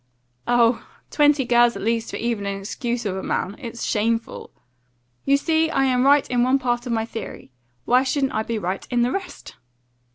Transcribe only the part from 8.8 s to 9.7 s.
in the rest?"